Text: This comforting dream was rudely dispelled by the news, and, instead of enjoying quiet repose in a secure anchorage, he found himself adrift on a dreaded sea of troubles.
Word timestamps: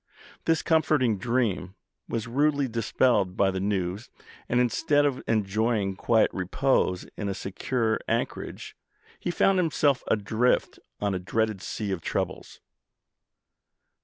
This 0.45 0.63
comforting 0.63 1.19
dream 1.19 1.75
was 2.09 2.25
rudely 2.25 2.67
dispelled 2.67 3.37
by 3.37 3.51
the 3.51 3.59
news, 3.59 4.09
and, 4.49 4.59
instead 4.59 5.05
of 5.05 5.21
enjoying 5.27 5.95
quiet 5.95 6.31
repose 6.33 7.05
in 7.17 7.29
a 7.29 7.35
secure 7.35 7.99
anchorage, 8.07 8.75
he 9.19 9.29
found 9.29 9.59
himself 9.59 10.03
adrift 10.07 10.79
on 10.99 11.13
a 11.13 11.19
dreaded 11.19 11.61
sea 11.61 11.91
of 11.91 12.01
troubles. 12.01 12.59